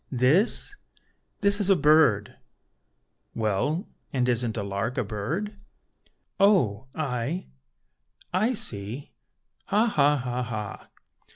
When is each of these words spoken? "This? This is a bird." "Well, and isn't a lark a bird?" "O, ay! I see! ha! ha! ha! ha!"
"This? 0.11 0.75
This 1.41 1.59
is 1.59 1.69
a 1.69 1.75
bird." 1.75 2.35
"Well, 3.35 3.87
and 4.11 4.27
isn't 4.27 4.57
a 4.57 4.63
lark 4.63 4.97
a 4.97 5.03
bird?" 5.03 5.59
"O, 6.39 6.87
ay! 6.95 7.49
I 8.33 8.55
see! 8.55 9.11
ha! 9.65 9.85
ha! 9.85 10.17
ha! 10.17 10.41
ha!" 10.41 10.89